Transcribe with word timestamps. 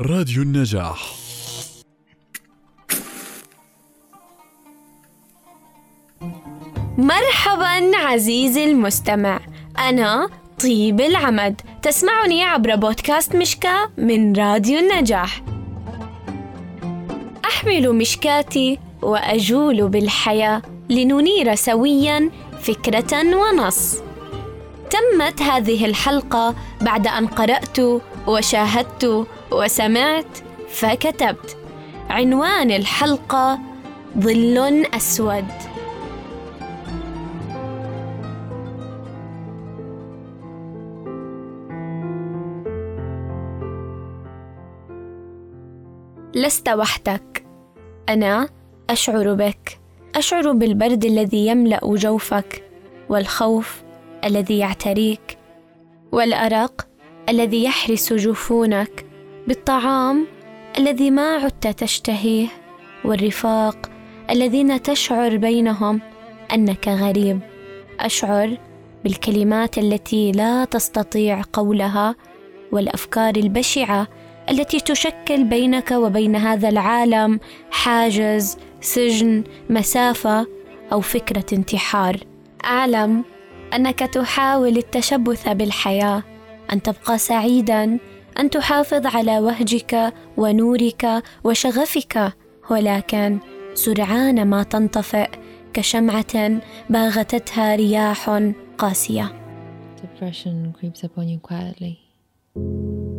راديو 0.00 0.42
النجاح. 0.42 1.14
مرحبا 6.98 7.96
عزيزي 7.96 8.64
المستمع. 8.64 9.40
أنا 9.78 10.28
طيب 10.62 11.00
العمد. 11.00 11.60
تسمعني 11.82 12.44
عبر 12.44 12.76
بودكاست 12.76 13.36
مشكاة 13.36 13.90
من 13.98 14.36
راديو 14.36 14.78
النجاح. 14.78 15.42
أحمل 17.44 17.92
مشكاتي 17.92 18.78
وأجول 19.02 19.88
بالحياة 19.88 20.62
لننير 20.90 21.54
سويا 21.54 22.30
فكرة 22.60 23.36
ونص. 23.36 23.98
تمت 24.90 25.42
هذه 25.42 25.84
الحلقة 25.84 26.54
بعد 26.80 27.06
أن 27.06 27.26
قرأت 27.26 27.78
وشاهدت 28.26 29.26
وسمعت 29.54 30.38
فكتبت 30.68 31.56
عنوان 32.10 32.70
الحلقة 32.70 33.58
ظل 34.18 34.86
أسود. 34.94 35.44
لست 46.34 46.68
وحدك. 46.68 47.46
أنا 48.08 48.48
أشعر 48.90 49.34
بك. 49.34 49.80
أشعر 50.14 50.52
بالبرد 50.52 51.04
الذي 51.04 51.46
يملأ 51.46 51.80
جوفك 51.84 52.70
والخوف 53.08 53.82
الذي 54.24 54.58
يعتريك 54.58 55.38
والأرق 56.12 56.88
الذي 57.28 57.64
يحرس 57.64 58.12
جفونك. 58.12 59.13
بالطعام 59.48 60.26
الذي 60.78 61.10
ما 61.10 61.36
عدت 61.36 61.66
تشتهيه 61.66 62.48
والرفاق 63.04 63.90
الذين 64.30 64.82
تشعر 64.82 65.36
بينهم 65.36 66.00
أنك 66.52 66.88
غريب. 66.88 67.40
أشعر 68.00 68.58
بالكلمات 69.04 69.78
التي 69.78 70.32
لا 70.32 70.64
تستطيع 70.64 71.42
قولها 71.52 72.14
والأفكار 72.72 73.36
البشعة 73.36 74.08
التي 74.50 74.80
تشكل 74.80 75.44
بينك 75.44 75.90
وبين 75.90 76.36
هذا 76.36 76.68
العالم 76.68 77.40
حاجز 77.70 78.58
سجن 78.80 79.44
مسافة 79.70 80.46
أو 80.92 81.00
فكرة 81.00 81.46
انتحار. 81.52 82.16
أعلم 82.64 83.24
أنك 83.74 83.98
تحاول 83.98 84.76
التشبث 84.76 85.48
بالحياة 85.48 86.22
أن 86.72 86.82
تبقى 86.82 87.18
سعيدا 87.18 87.98
ان 88.39 88.49
تحافظ 88.49 89.05
على 89.05 89.39
وهجك 89.39 90.13
ونورك 90.37 91.23
وشغفك 91.43 92.33
ولكن 92.71 93.39
سرعان 93.73 94.47
ما 94.47 94.63
تنطفئ 94.63 95.29
كشمعه 95.73 96.61
باغتتها 96.89 97.75
رياح 97.75 98.29
قاسيه 98.77 99.39
Depression 100.01 100.73
creeps 100.77 101.03
upon 101.03 101.27
you 101.27 101.39
quietly. 101.39 101.95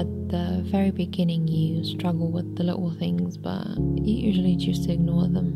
At 0.00 0.10
the 0.34 0.46
very 0.74 0.90
beginning, 0.90 1.46
you 1.46 1.84
struggle 1.84 2.30
with 2.36 2.56
the 2.56 2.64
little 2.64 2.92
things, 3.02 3.36
but 3.36 3.78
you 4.06 4.14
usually 4.28 4.56
choose 4.56 4.80
to 4.86 4.92
ignore 4.92 5.28
them. 5.36 5.48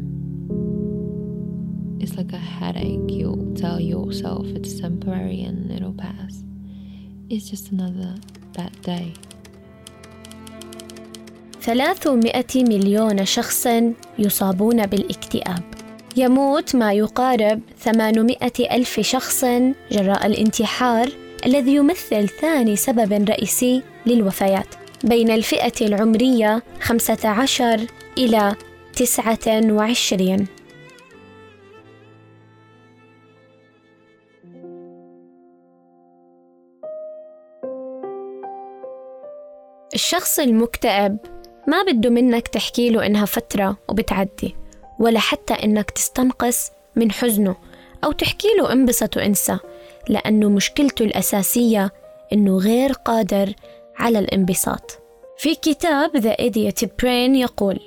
It's 2.01 2.15
like 2.17 2.33
a 2.33 2.45
headache. 2.59 3.11
You'll 3.19 3.53
tell 3.57 3.81
yourself 3.81 4.47
it's 4.59 4.79
temporary 4.81 5.43
and 5.43 5.73
it'll 5.73 5.93
pass. 5.93 6.45
It's 7.29 7.51
just 7.51 7.73
another 7.73 8.15
bad 8.57 8.81
day. 8.83 9.15
300 11.64 12.44
مليون 12.56 13.26
شخص 13.26 13.68
يصابون 14.20 14.86
بالاكتئاب. 14.86 15.64
يموت 16.18 16.76
ما 16.76 16.94
يقارب 16.94 17.62
800 17.80 18.38
ألف 18.72 19.00
شخص 19.00 19.46
جراء 19.92 20.26
الانتحار 20.26 21.10
الذي 21.46 21.76
يمثل 21.76 22.30
ثاني 22.30 22.76
سبب 22.76 23.30
رئيسي 23.30 23.82
للوفيات. 24.06 24.68
بين 25.04 25.32
الفئة 25.32 25.88
العمرية 25.88 26.64
15 26.82 27.80
إلى 28.18 28.56
29 28.96 30.48
الشخص 39.94 40.40
المكتئب 40.40 41.33
ما 41.68 41.84
بده 41.84 42.10
منك 42.10 42.48
تحكي 42.48 42.90
له 42.90 43.06
إنها 43.06 43.26
فترة 43.26 43.78
وبتعدي 43.90 44.56
ولا 45.00 45.20
حتى 45.20 45.54
إنك 45.54 45.92
تستنقص 45.92 46.72
من 46.96 47.12
حزنه 47.12 47.56
أو 48.04 48.12
تحكي 48.12 48.48
له 48.60 48.72
انبسط 48.72 49.18
وانسى 49.18 49.58
لأنه 50.10 50.50
مشكلته 50.50 51.06
الأساسية 51.06 51.92
إنه 52.34 52.58
غير 52.58 52.92
قادر 52.92 53.54
على 53.98 54.20
الانبساط. 54.20 55.00
في 55.38 55.56
كتاب 55.56 56.12
The 56.18 56.36
Idiot 56.42 56.88
Brain 56.88 57.36
يقول 57.36 57.80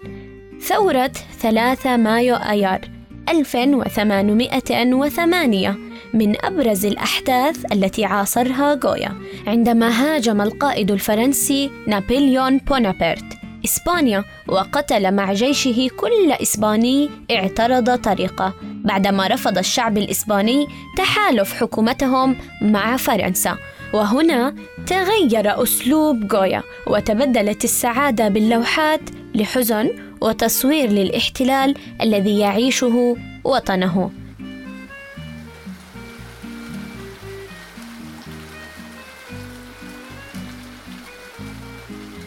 ثورة 0.68 1.12
3 1.40 1.98
مايو 1.98 2.36
آيار 2.36 2.82
1808 3.30 5.78
من 6.14 6.46
أبرز 6.46 6.86
الأحداث 6.86 7.72
التي 7.72 8.06
عاصرها 8.06 8.80
غويا 8.84 9.16
عندما 9.48 9.90
هاجم 9.90 10.42
القائد 10.42 10.92
الفرنسي 10.92 11.72
نابليون 11.88 12.58
بونابرت. 12.58 13.24
إسبانيا 13.66 14.24
وقتل 14.48 15.12
مع 15.12 15.34
جيشه 15.34 15.90
كل 15.98 16.32
إسباني 16.32 17.10
اعترض 17.32 17.98
طريقه. 17.98 18.54
بعدما 18.62 19.28
رفض 19.28 19.57
الشعب 19.57 19.98
الإسباني 19.98 20.68
تحالف 20.98 21.54
حكومتهم 21.54 22.36
مع 22.62 22.98
فرنسا. 22.98 23.57
وهنا 23.94 24.56
تغير 24.88 25.64
أسلوب 25.64 26.34
غويا 26.34 26.64
وتبدلت 26.88 27.64
السعادة 27.64 28.28
باللوحات 28.28 29.02
لحزن 29.36 30.11
وتصوير 30.21 30.89
للاحتلال 30.89 31.75
الذي 32.01 32.39
يعيشه 32.39 33.15
وطنه. 33.44 34.12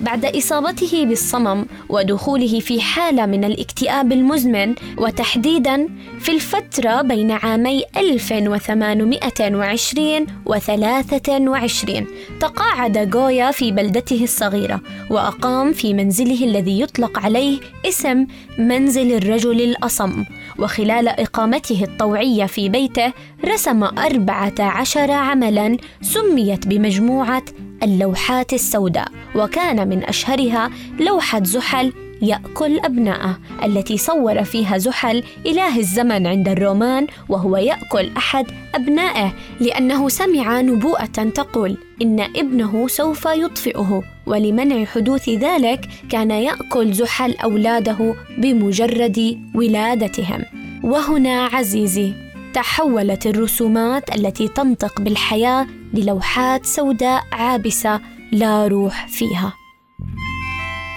بعد 0.04 0.24
إصابته 0.24 1.04
بالصمم 1.04 1.66
ودخوله 1.88 2.60
في 2.60 2.80
حالة 2.80 3.26
من 3.26 3.44
الاكتئاب 3.44 4.12
المزمن 4.12 4.74
وتحديدا 4.98 5.88
في 6.20 6.32
الفترة 6.32 7.02
بين 7.02 7.30
عامي 7.30 7.84
1820 7.96 10.26
و 10.46 10.58
23 10.58 12.06
تقاعد 12.40 13.16
غويا 13.16 13.50
في 13.50 13.72
بلدته 13.72 14.24
الصغيرة 14.24 14.80
وأقام 15.10 15.72
في 15.72 15.94
منزله 15.94 16.44
الذي 16.44 16.80
يطلق 16.80 17.18
عليه 17.18 17.58
اسم 17.88 18.26
منزل 18.58 19.16
الرجل 19.16 19.60
الأصم. 19.60 20.24
وخلال 20.58 21.08
إقامته 21.08 21.84
الطوعية 21.84 22.46
في 22.46 22.68
بيته 22.68 23.12
رسم 23.44 23.84
أربعة 23.84 24.54
عشر 24.60 25.10
عملاً 25.10 25.76
سميت 26.02 26.66
بمجموعة 26.66 27.42
اللوحات 27.84 28.52
السوداء 28.52 29.08
وكان 29.34 29.88
من 29.88 30.04
أشهرها 30.04 30.70
لوحة 31.00 31.42
زحل 31.44 31.92
يأكل 32.22 32.78
أبناءه 32.78 33.38
التي 33.64 33.96
صور 33.96 34.44
فيها 34.44 34.78
زحل 34.78 35.22
إله 35.46 35.78
الزمن 35.78 36.26
عند 36.26 36.48
الرومان 36.48 37.06
وهو 37.28 37.56
يأكل 37.56 38.10
أحد 38.16 38.46
أبنائه 38.74 39.32
لأنه 39.60 40.08
سمع 40.08 40.60
نبوءة 40.60 41.04
تقول 41.34 41.76
إن 42.02 42.20
ابنه 42.20 42.88
سوف 42.88 43.24
يطفئه 43.26 44.02
ولمنع 44.26 44.84
حدوث 44.84 45.28
ذلك 45.28 45.88
كان 46.10 46.30
يأكل 46.30 46.92
زحل 46.92 47.34
أولاده 47.44 48.14
بمجرد 48.38 49.40
ولادتهم. 49.54 50.42
وهنا 50.84 51.44
عزيزي 51.44 52.23
تحولت 52.54 53.26
الرسومات 53.26 54.14
التي 54.16 54.48
تنطق 54.48 55.00
بالحياة 55.00 55.66
للوحات 55.94 56.66
سوداء 56.66 57.22
عابسة 57.32 58.00
لا 58.32 58.66
روح 58.66 59.06
فيها. 59.08 59.52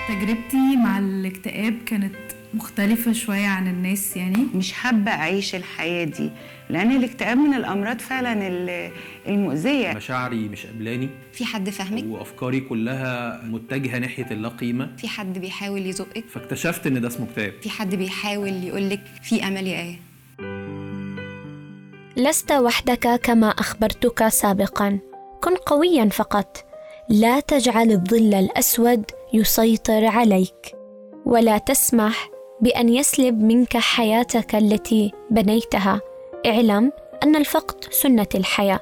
تجربتي 0.10 0.76
مع 0.84 1.00
الاكتئاب 1.00 1.78
كانت 1.86 2.16
مختلفة 2.54 3.12
شوية 3.14 3.48
عن 3.48 3.68
الناس 3.68 4.18
يعني. 4.18 4.38
مش 4.56 4.72
حابة 4.74 5.12
أعيش 5.12 5.56
الحياة 5.56 6.04
دي 6.06 6.30
لأن 6.70 6.92
الاكتئاب 6.92 7.38
من 7.38 7.54
الأمراض 7.54 8.00
فعلا 8.00 8.48
ال- 8.48 8.92
المؤذية. 9.28 9.94
مشاعري 9.94 10.50
مش 10.50 10.66
قبلاني. 10.66 11.10
في 11.34 11.46
حد 11.46 11.70
فاهمك 11.70 12.04
وأفكاري 12.08 12.60
كلها 12.60 13.42
متجهة 13.46 13.98
ناحية 13.98 14.28
اللا 14.32 14.50
قيمه 14.50 14.90
في 14.98 15.08
حد 15.08 15.40
بيحاول 15.40 15.86
يزقك؟ 15.86 16.24
فاكتشفت 16.34 16.88
إن 16.88 17.02
ده 17.02 17.08
اسمه 17.08 17.26
اكتئاب. 17.26 17.54
في 17.62 17.70
حد 17.70 17.96
بيحاول 17.96 18.64
يقولك 18.64 19.02
في 19.24 19.48
أمل 19.48 19.68
يا 19.68 19.80
آية؟ 19.82 20.07
لست 22.18 22.52
وحدك 22.52 23.20
كما 23.24 23.48
أخبرتك 23.48 24.28
سابقا. 24.28 25.00
كن 25.44 25.56
قويا 25.56 26.10
فقط. 26.10 26.58
لا 27.10 27.40
تجعل 27.40 27.92
الظل 27.92 28.34
الأسود 28.34 29.04
يسيطر 29.34 30.06
عليك. 30.06 30.76
ولا 31.26 31.58
تسمح 31.58 32.30
بأن 32.62 32.90
يسلب 32.90 33.44
منك 33.44 33.78
حياتك 33.78 34.56
التي 34.56 35.12
بنيتها. 35.32 36.02
اعلم 36.46 36.92
أن 37.24 37.36
الفقد 37.36 37.84
سنة 37.92 38.28
الحياة 38.36 38.80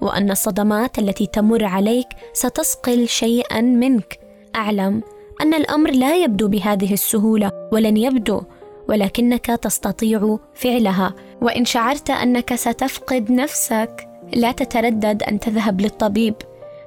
وأن 0.00 0.30
الصدمات 0.30 0.98
التي 0.98 1.26
تمر 1.26 1.64
عليك 1.64 2.08
ستثقل 2.32 3.08
شيئا 3.08 3.60
منك. 3.60 4.18
أعلم 4.56 5.02
أن 5.40 5.54
الأمر 5.54 5.90
لا 5.90 6.16
يبدو 6.16 6.48
بهذه 6.48 6.92
السهولة 6.92 7.68
ولن 7.72 7.96
يبدو 7.96 8.42
ولكنك 8.88 9.46
تستطيع 9.46 10.38
فعلها. 10.54 11.14
وإن 11.42 11.64
شعرت 11.64 12.10
أنك 12.10 12.54
ستفقد 12.54 13.32
نفسك 13.32 14.08
لا 14.34 14.52
تتردد 14.52 15.22
أن 15.22 15.40
تذهب 15.40 15.80
للطبيب. 15.80 16.34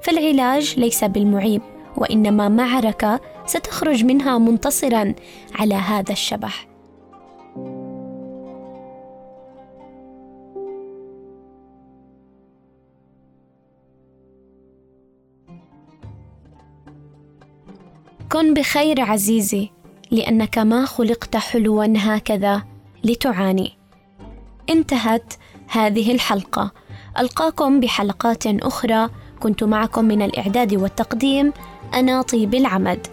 فالعلاج 0.01 0.79
ليس 0.79 1.03
بالمعيب 1.03 1.61
وإنما 1.97 2.49
معركة 2.49 3.19
ستخرج 3.45 4.05
منها 4.05 4.37
منتصرا 4.37 5.13
على 5.55 5.75
هذا 5.75 6.11
الشبح. 6.11 6.67
كن 18.31 18.53
بخير 18.53 19.01
عزيزي. 19.01 19.69
لأنك 20.11 20.57
ما 20.57 20.85
خلقت 20.85 21.37
حلوا 21.37 21.93
هكذا 21.97 22.63
لتعاني. 23.03 23.77
انتهت 24.69 25.33
هذه 25.67 26.11
الحلقة. 26.11 26.71
ألقاكم 27.19 27.79
بحلقات 27.79 28.47
أخرى. 28.47 29.09
كنت 29.39 29.63
معكم 29.63 30.05
من 30.05 30.21
الإعداد 30.21 30.75
والتقديم 30.75 31.53
أنا 31.93 32.21
طيب 32.21 32.55
العمد. 32.55 33.07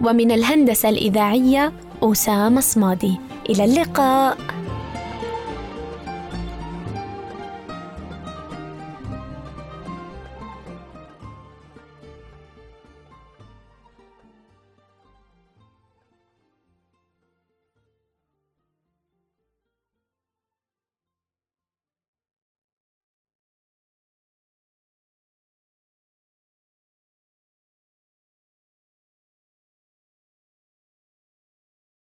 ومن 0.00 0.30
الهندسة 0.30 0.88
الإذاعية 0.88 1.72
أسامة 2.02 2.60
صمادي. 2.60 3.16
إلى 3.50 3.64
اللقاء. 3.64 4.38